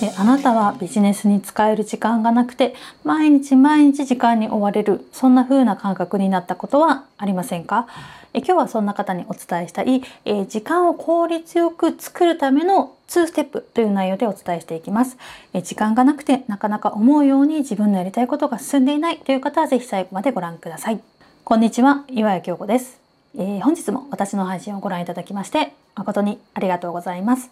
[0.00, 2.74] であなたはビジネスに使える時間がなくて
[3.04, 7.86] 毎日毎日時間に追われるそんな風な感覚になったことはありませんか？
[8.32, 15.18] え今日はそんな方にお伝えしたい、え時間を効率よく作るための2ステップという内容でお伝えしていきます。
[15.52, 21.00] え時間がなくてなかなか思うように自分のやりたいことが進んでいないという方はぜひ最後までご覧ください。
[21.44, 23.00] こんにちは、岩谷京子です。
[23.36, 27.50] えー、本日も私の配信をご覧いただきまして誠にありがとうございます。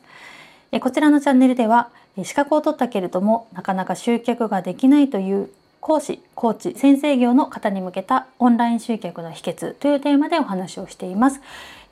[0.81, 1.89] こちらのチャンネルでは
[2.25, 11.41] 資格を取ったけれどもなかなか集客ができないという講師、コーチ、先生業の方に向けたオンライン集客の秘訣というテーマでお話をしています。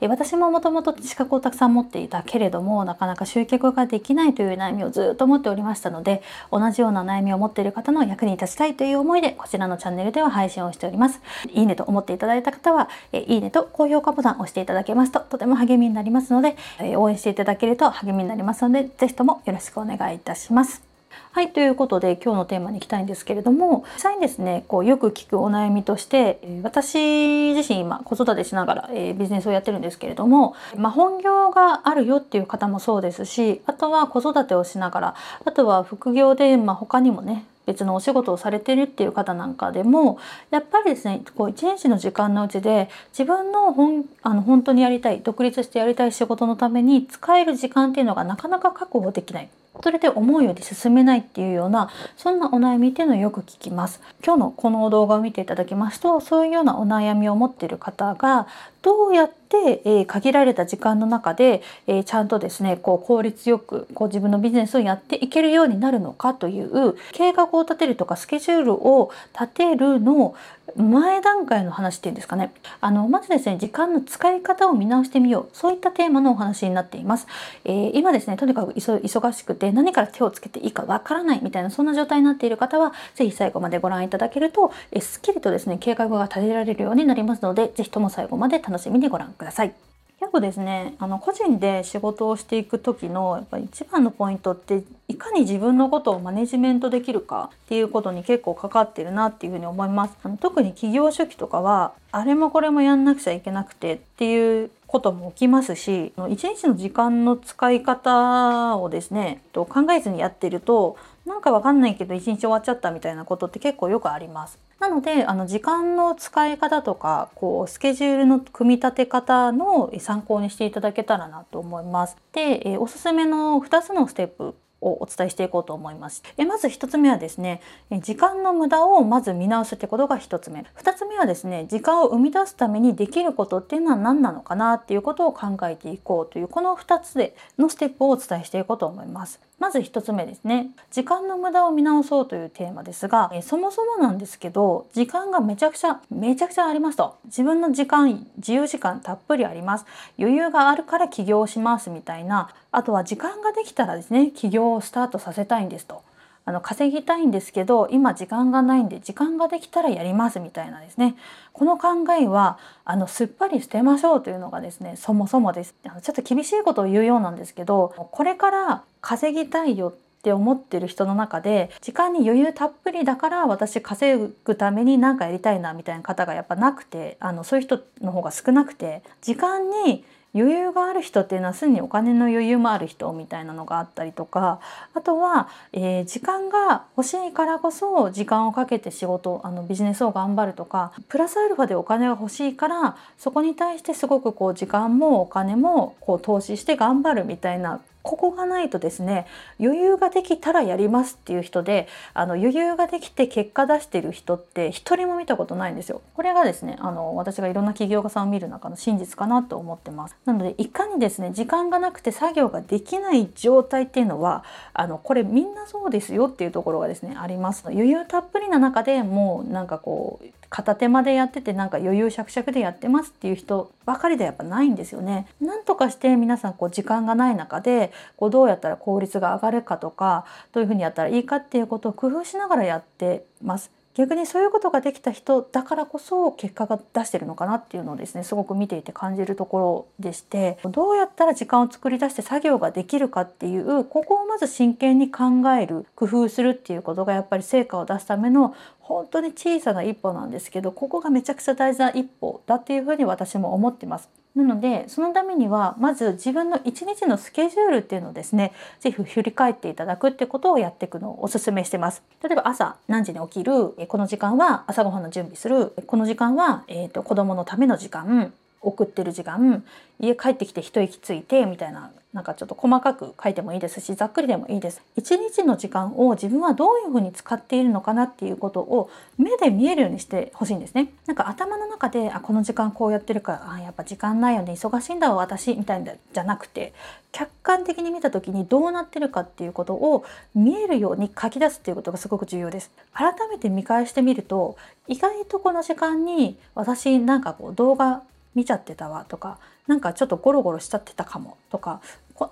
[0.01, 11.19] 私ももともと資格をたくさん持っていたけれどもなかなか集客ができないという悩みをずっと持っておりましたので同じような悩みを持っている方の役に立ちたいという思いでこちらのチャンネルでは配信をしております。
[11.51, 16.55] いいねと思っていただいた方はいいねと高評価ボタンを押していただけますととても励みになりますので
[16.95, 20.86] 応援していただけると励みになりますのでぜひともよろしくお願いいたします。
[21.31, 40.17] はい、ということで今日のテーマに行きたいんですけれども実際にですねこうよく聞くお悩みとして私自身今子育てしながら、え、ビジネスをやってるんですけれども、まあ、本業があるよっていう方もそうですしあとは子育てをしながらあとは副業で、まあ、他にもね別のお仕事をされてるっていう方なんかでも
[40.49, 49.49] やっぱりですねこう一日の時間のうちで自分の本あの本当にやりたい独立してやりたい仕事のために使える時間っていうのがなかなか確保できない。
[49.83, 54.01] それで思うより進めないっていうようなそんなお悩みっていうのをよく聞きます。
[54.23, 58.47] 今日のこの動画を見ていただきますとそういうようなお悩みを持っている方が
[58.87, 70.35] どうやって、えー、限られた時間の中で、えー、ちゃんとですねこう効率よくこう自分のビジネスをやっていけるようになるのかという計画を立てるとかスケジュールを立てるの
[70.75, 72.51] 前段階の話っていうんですかね。
[72.81, 75.49] あのまずですね時間の使い方を見直してみよう。
[75.53, 77.27] そういったテーマのお話になっています、
[77.65, 89.73] えー、今ですねとにかく忙しくて何から手をつけていいかわからないみたいなそんな状態になっている方は是非最後までご覧いただけると、えすっきりとですね計画が立てられるようになりますので是非とも最後まで楽しみにご覧ください
[90.19, 114.66] 結構ですねあの個人で仕事をしていく時のやっぱ一番のポイントっていかに自分のことをマネジメントできるかっていうことに結構かかってるなっていうふうに思いますあの特に企業初期とかはあれもこれもやんなくちゃいけなくてっていうことも起きますし一日の時間の使い方をですね考えずにやってるとなんかわかんないけど一日終わっちゃったみたいなことって結構よくあります。
[114.79, 122.17] なのであの時間の使い方とかこうスケジュールの組み立て方の参考にしていただけたらなと思います。
[122.31, 126.23] で、えおすすめの2つのステップをお伝えしていこうと思います。
[126.37, 127.61] えまず1つ目はですね
[127.91, 139.39] 時間の無駄をまず見直すってことが1つ目2つ目はですね時間を生み出すためにできることっていうのは何なのかなっていうことを考えていこうというこの2つでのステップをお伝えしていこうと思います。
[139.59, 149.85] まず1つ目ですね時間の無駄を見直そうというテーマですがえそもそもなんですけど時間がめちゃくちゃめちゃくちゃありますと自分の時間自由時間たっぷりあります
[150.19, 156.03] 余裕があるから起業しますみたいなあとは時間ができたらですね起業をスタートさせたいんですと。
[156.45, 161.15] あの稼ぎたいんですけど今時間がないんで時間ができたらやりますみたいなですね。
[161.53, 165.73] この考えはあのすっぱり捨てましょうというのがですねそもそもです。
[165.83, 180.05] ちょっと厳しいことを言うようなんですけどこれから稼ぎたいよって思ってる人の中で時間に余裕たっぷりだから私稼ぐために何かやりたいなみたいな方がやっぱなくてあのそういう人の方が少なくて時間に
[180.39, 184.59] 余裕がある人っていうのはすでにお金の余裕もある人みたいなのがあったりとか
[184.93, 199.27] あとは、えー、時間が欲しいからこそ時間をかけて仕事あのビジネスを頑張るとかプラスアルファでお金が欲しいからそこに対してすごくこう時間もお金もこう投資して頑張るみたいなここがないとですね
[199.59, 206.01] 余裕ができたらやりますっていう人であの余裕ができて結果出してる人って一人も見たことないんですよ。
[206.15, 210.15] これがですねあの私がいろんな起業家さんを見る中の真実かなと思ってます。
[210.23, 217.65] なのでいかにですね時間がなくて作業ができない状態っていうのはあのこれみんなそうですよっていうところがですねあります。
[217.67, 225.27] 余裕たっぷりな中でもうなんかこう片手間でやっててなんか余裕しゃくしゃくでやってますっていう人ばかりでやっぱないんですよね。
[225.41, 233.76] なんとかして皆さんこう時間がない中でこうどうやったら効率が上がるかとかどういうふうにやったらいいかっていうことを工夫しながらやってます。
[233.97, 245.23] 逆にそういうことができた人だからこそ結果が出してるのかなっていうのをですねすごく見ていて感じるところでしてどうやったら時間を作り出して作業ができるかっていうここをまず真剣に考
[245.59, 254.09] える工夫するっていうことがやっぱり成果を出すための本当に小さな一歩なんですけどここがめちゃくちゃ大事な一歩だっていうふうに私も思ってます。
[254.35, 262.03] なのでそのためにはまず自分の一日のスケジュールっていうのをですね是非振り返っていただくってことをやっていくのをおすすめしてます。
[262.21, 268.31] 例えば朝何時に起きるこの時間は朝ごはんの準備するこの時間は、えーと、子供のための時間
[268.67, 269.63] 送ってる時間
[269.99, 274.81] 家帰ってきて一息ついてみたいななんかちょっと細かく書いてもいいですしざっくりでもいいです。
[274.95, 280.91] 一日の時間を自分はどういうふうに使っているのかなっていうことを目で見えるようにしてほしいんですね。
[281.05, 286.73] なんか頭の中であこの時間こうやってるからあやっぱ時間ないよね忙しいんだわ私みたいなじゃなくて
[287.11, 290.03] 客観的に見た時にどうなってるかっていうことを
[290.33, 292.71] 見えるように書き出すっていうことがすごく重要です。
[292.93, 298.01] 改めて見返してみると意外とこの時間に私なんかこう動画
[298.35, 301.81] 見ちゃってたわとかなんかちょっとゴロゴロしちゃってたかもとか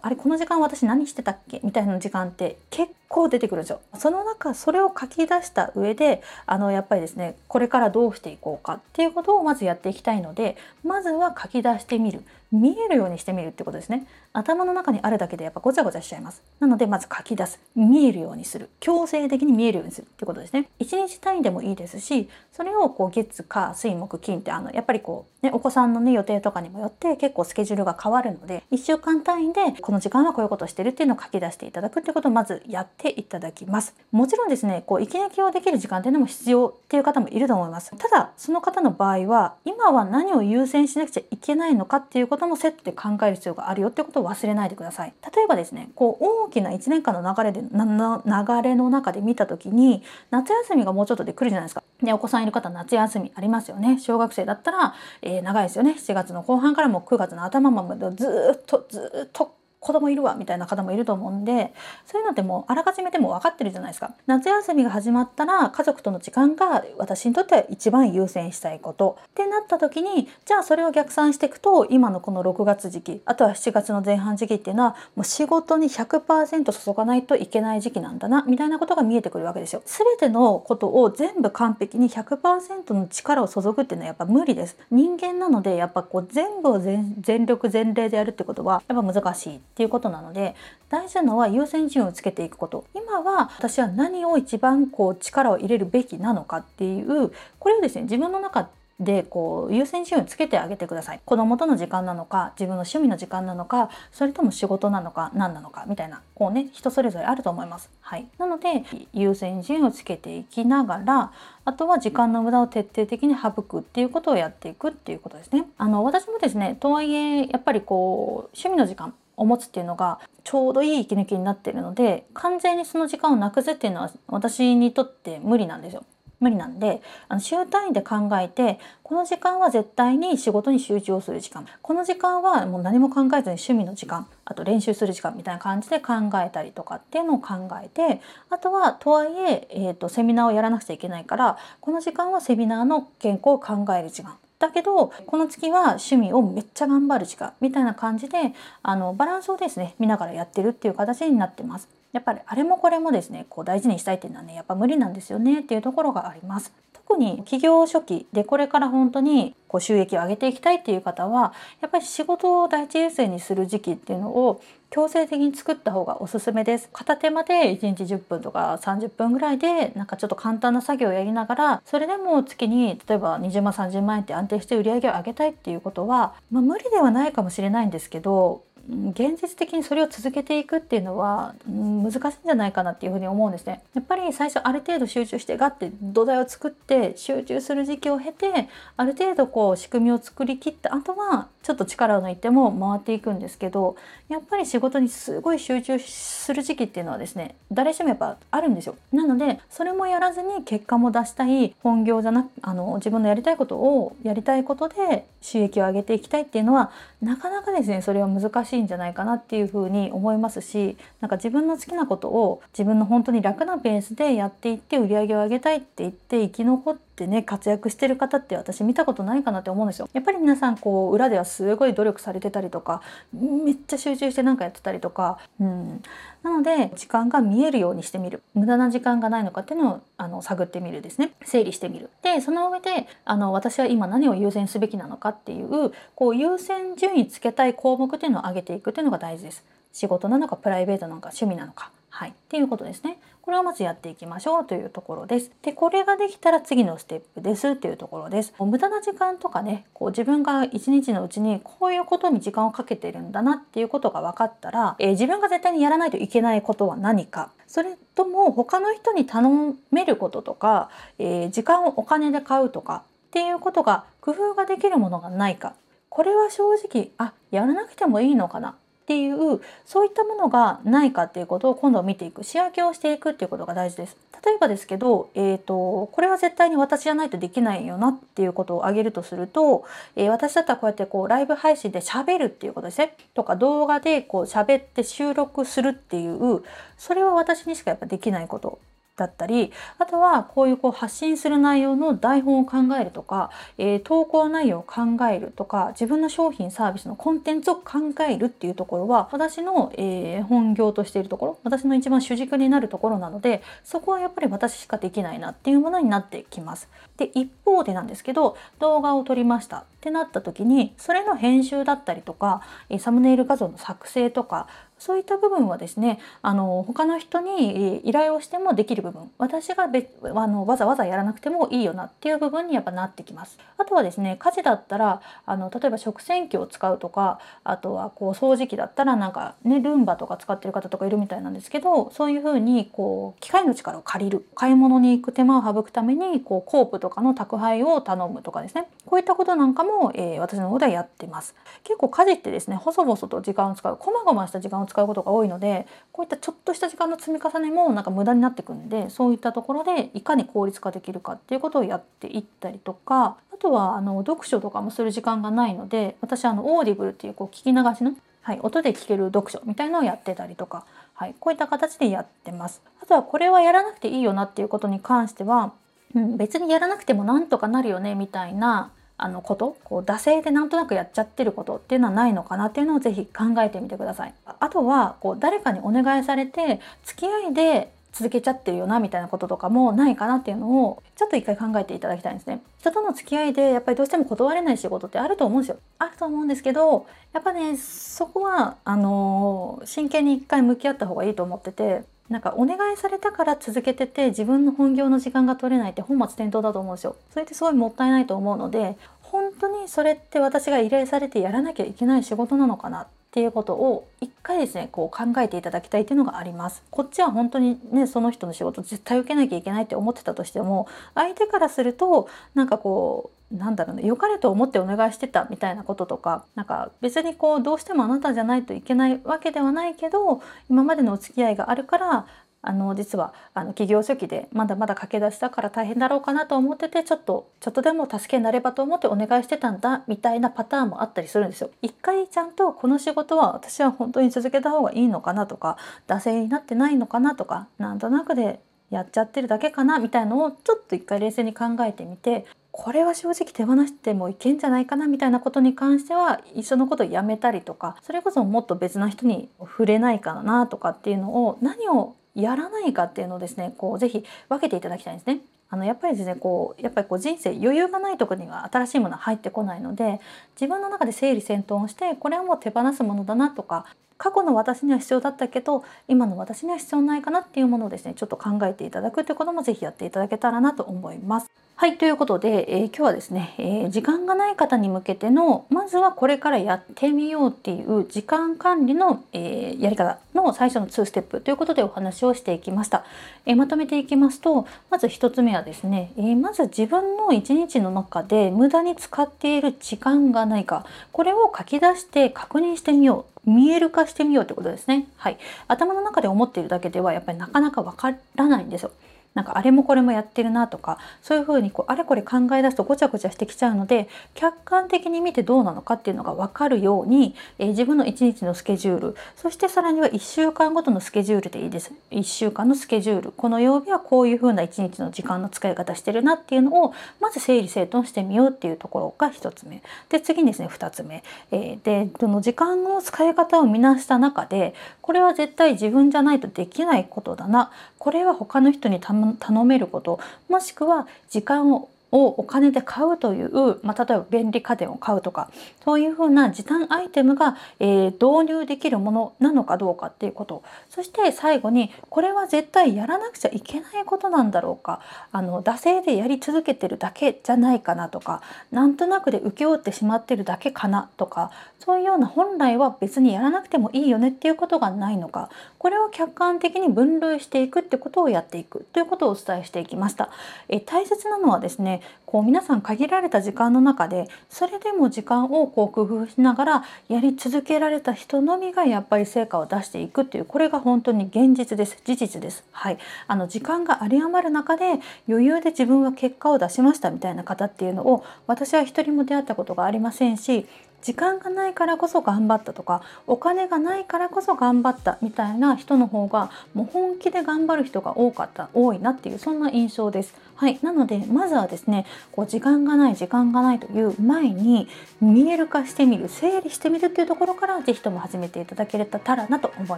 [0.02, 1.60] あれこの時間私何してたっけ？
[1.64, 3.82] みたいな時間って結構出てくるんですよ。
[4.00, 14.08] その中それを書き出した上であのやっぱりですねこれからどうしていこうかっていうことをまずやっていきたいのでまずは書き出してみる見えるようにしてみるってことですね。
[14.34, 16.42] 頭の中にあるだけでやっぱごちゃごちゃしちゃいます。
[16.60, 20.68] なのでまず書き出す見えるようにする強制的に見えるようにするってことですね。
[20.80, 33.96] 1日単位でもいいですしそれをこう月火水木金ってあのやっぱりこうねお子さんのね予定とかにもよって結構スケジュールが変わるので1週間単位でこの時間はこういうことをしてるっていうのを書き出していただくってことをまずやっていただきます。
[34.12, 37.96] もちろんですねこう息抜きをできる時間っていうのも必要っていう方もいると思います。
[37.98, 45.14] ただその方の場合は今は何を優先しなくちゃいけないのかっていうこともセットで考える必要があるよってことを忘れないでください。
[45.36, 51.82] 例えばですねこう大きな1年間の流れで流れの中で見た時に夏休みがもうちょっとで来るじゃないですか。
[52.04, 54.00] でお子さんいる方夏休みありますよね。
[54.00, 55.96] 小学生だったら、えー、長いですよね。
[55.98, 59.56] 7月の後半からもう9月の頭までずっとずっと
[59.86, 61.72] 子供いるわみたいな方もいると思うんで
[62.08, 79.84] そういうのってもうあらかじめでも分かってるじゃないですか夏休みが始まったら家族との時間が私にとっては一番優先したいことってなった時にじゃあそれを逆算していくと今のこの6月時期あとは7月の前半時期っていうのはもう仕事に100%注がないといけない時期なんだなみたいなことが見えてくるわけですよ。
[79.86, 84.78] 全てのことを全部完璧に100%の力を注ぐっていうのはやっぱ無理です。
[84.90, 90.56] 人間なのでやっぱこう全部を全力全霊でやるってことはやっぱ難しいっていうことなので
[90.90, 98.70] 大事なのは優先順位をつけていくこと今は私は何を一番こう力を入れるべきなのかっていうこれをですね自分の中
[99.02, 107.90] でこう優先順位をつけてあげてください子供との時間なのか自分の趣味の時間なのかそれとも仕事なのか何なのかみたいなこうね人それぞれあると思います。
[108.00, 111.34] はい、なので優先順位をつけていきながら
[111.66, 115.66] あとは時間の無駄を徹底的に省くっていうことをやっていくっていうことですね。
[115.78, 126.06] あの私もですねとはいえやっぱりこう趣味の時間を持つっていうのがちょうどいい息抜きになっているので完全にその時間をなくすっていうのは私にとって無理なんですよ。
[126.40, 131.66] 無理なんであの週単位で考えてこの時間は絶対に仕事に集中をする時間。
[131.82, 134.28] この時間はもう何も考えずに趣味の時間。
[134.44, 137.54] あと練習する時間みたいな感じで考えたりとかっていうのを考
[137.84, 144.38] えてあとはとはいええーと、セミナーをやらなくちゃいけないからこの時間はセミナーの健康を考える時間。
[144.66, 151.88] だけどこの月は趣味をめっちゃ頑張る時間みたいな感じであのバランスをですね見ながらやってるっていう形になってます。
[152.14, 156.72] やっぱりあれもこれもですねこう大事にしたいっていうのはねやっぱ無理なんですよねっていうところがあります。
[157.08, 166.90] 特に企業初期でこれから本当にこう収益を上げていきたいっていう方はやっぱり仕事を第一優先にする時期っていうのを強制的に作った方がおすすめです。
[166.94, 183.82] 片手間で1日10分とか30分ぐらいでなんかちょっと簡単な作業をやりながらそれでも月に例えば20万30万円って安定して売り上げを上げたいっていうことは、まあ、無理ではないかもしれないんですけど現実的にそれを続けていくっていうのは難しいんじゃないかなっていうふうに思うんですね。
[183.96, 193.96] やっぱり最初ある程度集中してガッて土台を作って集中する時期を経てある程度こう仕組みを作りきった後はちょっと力を抜いても回っていくんですけど
[194.30, 198.96] やっぱり仕事にすごい集中する時期っていうのはですね誰しもやっぱあるんですよ。
[199.12, 220.10] なのでそれもやらずに結果も出したい本業じゃなくあの自分のやりたいことをやりたいことで収益を上げていきたいっていうのはなかなかですねそれは難しいんじゃないかなっていうふうに思いますしなんか自分の好きなことを自分の本当に楽なペースでやっていって売り上げを上げたいって言って生き残ってってね活躍してる方って私見たことないかなって思うんですよ。
[220.14, 223.02] やっぱり皆さんこう裏ではすごい努力されてたりとか
[223.34, 226.04] めっちゃ集中して何かやってたりとか、うん、
[226.44, 232.10] なので時間が見えるようにしてみる無駄な時間がないのかっていうのをあの探ってみるですね整理してみる。
[232.22, 239.64] でその上であの私は今何を優先すべきなのかっていうこう優先順位つけたい項目っていうのを上げていくっていうのが大事です。
[239.94, 243.20] 仕事なのかプライベートなのか趣味なのかはい、っていうことですね。
[243.42, 245.52] これをまずやっていきましょうというところです。
[245.62, 248.54] で、これができたら次のステップですっていうところです。
[248.58, 265.74] 無駄な時間とかね、こう自分が一日のうちにこういうことに時間をかけてるんだなっていうことが分かったら、えー、自分が絶対にやらないといけないことは何か、それとも他の人に頼めることとか、えー、時間をお金で買うとかっていうことが工夫ができるものがないか。
[266.08, 272.44] これは正直、あ、やらなくてもいいのかなっていうそういったものがないかっていうことを今度は見ていく。
[272.44, 274.18] 仕分けをしていくっていうことが大事です。
[274.44, 279.86] 例えばですけど、えーと、これは絶対に私じゃないとできないよなっていうことを挙げるとすると、
[280.16, 283.16] えー、私だったらこうやってこうライブ配信で喋るっていうことですね。
[283.36, 286.64] とか動画でこう喋って収録するっていう
[286.98, 288.80] それは私にしかやっぱできないこと。
[289.16, 306.90] だったりあとはこういうこう発信する内容の台本を考えるとか、えー、投稿内容を考えるとか自分の商品サービスのコンテンツを考えるっていうところは私の、えー、本業としているところ私の一番主軸になるところなのでそこはやっぱり私しかできないなっていうものになってきます。
[307.18, 312.62] で一方でなんですけど動画を撮りましたってなった時にそれの編集だったりとか
[313.00, 314.68] サムネイル画像の作成とか
[314.98, 323.58] そういった部分はですねあの他の人に依頼をしてもできる部分私が別あのわざわざやらなくてもいいよなっていう部分にやっぱなってきます。
[323.78, 341.56] あとはですね家事だったらあの例えば食洗機を使うとかあとはこう掃除機だったらなんかねルンバとか使ってる方とかいるみたいなんですけどそういうふうにこう機械の力を借りる買い物に行く手間を省くためにこうコープとかの宅配を頼むとかですねこういったことなんかも、えー、私の方ではやってます。
[341.84, 362.82] 結構家事ってですね細々と時間を使う細々した時間を使うことが多いのでこういったちょっとした時間の積み重ねもなんか無駄になってくんでそういったところでいかに効率化できるかっていうことをやっていったりとかあとはあの読書とかもする時間がないので私あの Audible っていうこう聞き流しの、はい、音で聞ける読書みたいのをやってたりとか、はい、こういった形でやってます。
[363.02, 365.74] あとはこれはやらなくていいよなっていうことに関しては、
[366.14, 374.34] うん、別にやらなくてもなんとかなるよねみたいなあのことこう惰性でなんとなくやっちゃってることっていうのはないのかなっていうのをぜひ考えてみてください。
[374.46, 382.62] あとはこう誰かにお願いされて付き合いで続けちゃってるよなみたいなこととかもないかなっていうのをちょっと一回考えていただきたいんですね。
[382.80, 385.78] 人との付き合いでやっぱりどうしても断れない仕事ってあると思うんですよ。
[386.00, 397.16] あると思うんですけどやっぱねそこはあの真剣に一回向き合った方がいいと思っててなんかお願いされたから続けてて自分の本業の時間が取れないって本末転倒だと思うんですよ。
[397.32, 406.84] それってすごいもったいないと思うので本当にそれって私が依頼されてやらなきゃいけない仕事なのかなっていうことを一回ですねこう考えていただきたいっていうのがあります。
[406.90, 422.28] こっちは本当にねその人の仕事絶対受けなきゃいけないって思ってたとしても相手からするとなんかこうなんだろうね良かれと思ってお願いしてたみたいなこととかなんか別にこうどうしてもあなたじゃないといけないわけではないけど今までのお付き合いがあるから
[422.68, 431.70] あの実はあの企業初期でまだまだ駆け出したから大変だろうかなと思っててちょっとちょっとでも助けになればと思ってお願いしてたんだみたいなパターンもあったりするんですよ。
[431.84, 438.60] 一回ちゃんとこの仕事は私は本当に続けた方がいいのかなとか惰性になってないのかなとかなんとなくで
[438.90, 442.46] やっちゃってるだけかなみたいのをちょっと一回冷静に考えてみて
[442.78, 455.40] これは正直手放してもいけんじゃないかなみたいなことに関しては一緒のことをやめたりとかそれこそもっと別な人に触れないかなとかっていうのを何をやらないかっていうのをですねこうぜひ分けていただきたいんですね。
[455.70, 460.20] あのやっぱりですねこうやっぱりこう人生余裕がないとこには新しいものは入ってこないので
[460.60, 463.86] 自分の中で整理整頓をしてこれはもう手放すものだなとか
[464.18, 471.65] 過去の私には必要だったけど今の私には必要ないかなっていうものをですねちょっと考えていただくということもぜひやっていただけたらなと思います。
[471.78, 483.04] はい、ということで、えー、今日はですね、えー、時間がない方に向けての、まずはこれからやってみようっていう時間管理の、えー、やり方の最初の2ステップということでお話をしていきました。
[483.46, 493.52] えまとめていきますと、まず1つ目はですね、えまず自分の1日の中で無駄に使っている時間がないか、これを書き出して確認してみよう。
[493.52, 495.08] 見える化してみようってことですね。
[495.18, 495.38] はい。
[495.68, 498.92] 頭の中で思っているだけではやっぱりなかなかわからないんですよ。
[499.36, 511.92] なんかあれもこれもやってるなとかそういうふうにこうあれこれ考え出すとごちゃごちゃしてきちゃうので客観的に見てどうなのかっていうのが分かるように、えー、自分の1日のスケジュールそしてさらには1週間ごとのスケジュールでいいです。
[512.12, 513.32] 1週間のスケジュール。
[513.32, 519.82] この曜日はこういうふうな1日の時間の使い方してるなっていうのをまず整理整頓してみようっていうところが1つ目。
[520.10, 527.72] で次にですね2つ目、えー、でその時間の使い方を見なした中でこれは絶対自分じゃないとできないことだな。
[528.00, 535.50] これは他の人に頼頼めることもしくは時間ををお金で買うという、まあ、例えば便利家電を買うとか
[535.84, 540.64] そういうふうな時短アイテムが、えー、導入できるものなのかどうかっていうこと。
[540.90, 545.02] そして最後にこれは絶対やらなくちゃいけないことなんだろうか。
[545.32, 555.50] あの惰性でやり続けてるだけじゃないかなとかなんとなくで請け負ってしまってるだけかなとかそういうような本来は別にやらなくてもいいよねっていうことがないのか。
[555.78, 560.30] これを客観的に分類していくってことをやっていくということをお伝えしていきました。
[560.68, 561.95] え大切なのはですね
[562.26, 572.64] こう皆さん限られた時間の中でそれでも時間をこう工夫しながらやり続けられた人のみがやっぱり成果を出していくっていうこれが本当に現実です事実です。
[572.72, 572.98] はい、
[573.28, 580.66] あの時間が有り余る中で余裕で自分は結果を出しましたみたいな方っていうのを私は一人も出会ったことがありませんし
[581.06, 590.34] 時間がないからこそ頑張ったとかお金がないからこそ頑張ったみたいな人の方がもう本気で頑張る人が多かった多いなっていうそんな印象です。
[590.56, 594.88] はい、なのでまずはですねこう時間がない時間がないという前に
[595.22, 599.98] 見える化してみる整理してみるっていうところから是非とも始めていただけたらなと思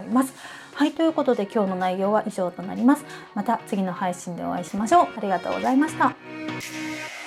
[0.00, 0.34] います。
[0.74, 3.06] はいということで今日の内容は以上となります。
[3.34, 5.08] また次の配信でお会いしましょう。
[5.16, 7.17] ありがとうございました。